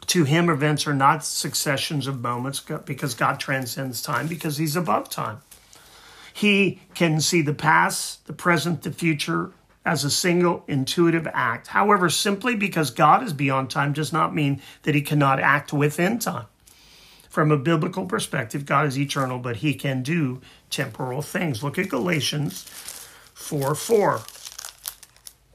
To 0.08 0.24
him, 0.24 0.50
events 0.50 0.88
are 0.88 0.94
not 0.94 1.26
successions 1.26 2.08
of 2.08 2.22
moments 2.22 2.62
because 2.86 3.14
God 3.14 3.40
transcends 3.40 4.02
time, 4.02 4.28
because 4.28 4.58
he's 4.58 4.76
above 4.76 5.10
time. 5.10 5.42
He 6.34 6.82
can 6.94 7.20
see 7.20 7.42
the 7.42 7.54
past, 7.54 8.26
the 8.28 8.34
present, 8.34 8.84
the 8.84 8.92
future, 8.92 9.52
as 9.84 10.04
a 10.04 10.12
single 10.12 10.64
intuitive 10.68 11.28
act. 11.34 11.68
However, 11.68 12.10
simply 12.10 12.56
because 12.56 12.92
God 12.92 13.24
is 13.24 13.34
beyond 13.34 13.70
time 13.70 13.94
does 13.94 14.14
not 14.14 14.36
mean 14.36 14.62
that 14.84 14.94
he 14.94 15.02
cannot 15.02 15.40
act 15.40 15.74
within 15.74 16.20
time. 16.20 16.46
From 17.30 17.52
a 17.52 17.58
biblical 17.58 18.06
perspective, 18.06 18.66
God 18.66 18.86
is 18.86 19.00
eternal, 19.00 19.40
but 19.40 19.58
he 19.58 19.74
can 19.74 20.04
do 20.04 20.42
temporal 20.70 21.22
things. 21.22 21.64
Look 21.64 21.80
at 21.80 21.90
Galatians 21.90 22.64
4 23.34 23.76
4. 23.76 24.22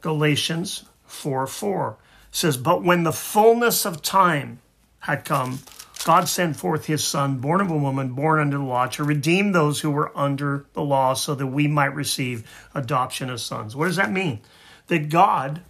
Galatians 0.01 0.85
4 1.13 1.47
4 1.47 1.97
says, 2.31 2.57
But 2.57 2.83
when 2.83 3.05
the 3.05 3.13
fullness 3.13 3.85
of 3.85 4.03
time 4.03 4.61
had 5.01 5.25
come, 5.25 5.61
God 6.05 6.29
sent 6.29 6.57
forth 6.57 6.87
his 6.87 7.05
son, 7.05 7.39
born 7.39 7.61
of 7.61 7.71
a 7.71 7.77
woman, 7.77 8.13
born 8.13 8.41
under 8.41 8.57
the 8.57 8.65
law, 8.65 8.87
to 8.89 9.05
redeem 9.05 9.53
those 9.53 9.81
who 9.81 9.91
were 9.91 10.17
under 10.19 10.67
the 10.73 10.83
law 10.83 11.15
so 11.15 11.35
that 11.35 11.47
we 11.47 11.69
might 11.69 11.95
receive 11.95 12.49
adoption 12.75 13.31
as 13.31 13.43
sons. 13.43 13.77
What 13.77 13.87
does 13.87 13.97
that 13.97 14.11
mean? 14.11 14.41
That 14.89 15.11
God 15.11 15.61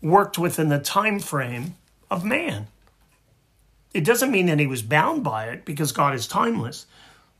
worked 0.00 0.38
within 0.38 0.68
the 0.68 0.78
time 0.78 1.18
frame 1.18 1.74
of 2.10 2.24
man. 2.24 2.68
It 3.92 4.04
doesn't 4.04 4.30
mean 4.30 4.46
that 4.46 4.60
he 4.60 4.66
was 4.66 4.82
bound 4.82 5.24
by 5.24 5.46
it 5.46 5.64
because 5.64 5.90
God 5.90 6.14
is 6.14 6.28
timeless, 6.28 6.86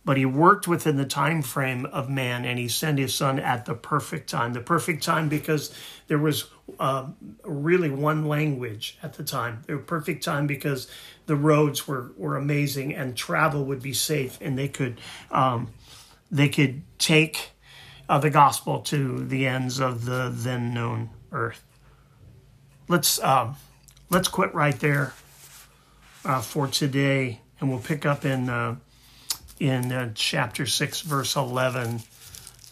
but 0.05 0.17
he 0.17 0.25
worked 0.25 0.67
within 0.67 0.97
the 0.97 1.05
time 1.05 1.43
frame 1.43 1.87
of 1.87 2.09
man 2.09 2.45
and 2.45 2.59
he 2.59 2.67
sent 2.67 2.99
his 2.99 3.15
son 3.15 3.39
at 3.39 3.65
the 3.67 3.75
perfect 3.75 4.29
time. 4.29 4.55
The 4.55 4.61
perfect 4.61 5.05
time 5.05 5.29
because 5.29 5.73
there 6.09 6.19
was 6.19 6.49
uh, 6.79 7.07
really 7.45 7.91
one 7.91 8.27
language 8.27 8.99
at 9.03 9.15
the 9.15 9.25
time. 9.25 9.63
The 9.67 9.79
perfect 9.79 10.25
time 10.25 10.47
because 10.47 10.89
the 11.27 11.37
roads 11.37 11.87
were, 11.89 12.13
were 12.17 12.37
amazing 12.37 12.95
and 12.95 13.17
travel 13.17 13.65
would 13.65 13.83
be 13.83 13.93
safe 13.93 14.39
and 14.41 14.59
they 14.59 14.69
could 14.69 15.01
um, 15.31 15.73
they 16.31 16.49
could 16.49 16.83
take 16.99 17.51
uh, 18.09 18.19
the 18.19 18.31
gospel 18.31 18.81
to 18.81 19.25
the 19.25 19.47
ends 19.47 19.81
of 19.81 20.05
the 20.05 20.31
then 20.33 20.75
known 20.75 21.11
earth. 21.33 21.65
Let's 22.89 23.23
um, 23.23 23.57
let's 24.11 24.29
quit 24.29 24.55
right 24.55 24.79
there 24.79 25.13
uh, 26.25 26.41
for 26.41 26.67
today, 26.67 27.41
and 27.61 27.69
we'll 27.69 27.81
pick 27.81 28.07
up 28.07 28.25
in 28.25 28.49
uh, 28.49 28.77
in 29.61 29.93
uh, 29.93 30.13
chapter 30.15 30.67
six, 30.67 31.03
verse 31.03 31.37
eleven 31.37 32.01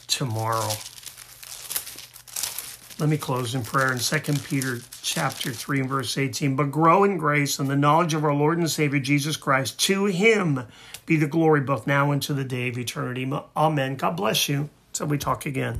tomorrow. 0.06 0.72
Let 2.98 3.10
me 3.10 3.18
close 3.18 3.54
in 3.54 3.62
prayer 3.62 3.92
in 3.92 3.98
2 3.98 4.32
Peter 4.44 4.78
chapter 5.02 5.52
3 5.52 5.80
and 5.80 5.88
verse 5.88 6.16
18. 6.16 6.56
But 6.56 6.70
grow 6.70 7.04
in 7.04 7.18
grace 7.18 7.58
and 7.58 7.68
the 7.68 7.76
knowledge 7.76 8.14
of 8.14 8.24
our 8.24 8.32
Lord 8.32 8.56
and 8.56 8.70
Savior 8.70 9.00
Jesus 9.00 9.36
Christ. 9.36 9.78
To 9.80 10.06
him 10.06 10.62
be 11.04 11.16
the 11.16 11.26
glory 11.26 11.60
both 11.60 11.86
now 11.86 12.10
and 12.10 12.22
to 12.22 12.32
the 12.32 12.42
day 12.42 12.70
of 12.70 12.78
eternity. 12.78 13.30
Amen. 13.54 13.96
God 13.96 14.16
bless 14.16 14.48
you. 14.48 14.70
Till 14.94 15.08
we 15.08 15.18
talk 15.18 15.44
again. 15.44 15.74